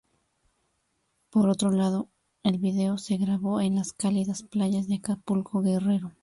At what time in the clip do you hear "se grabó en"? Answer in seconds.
2.97-3.75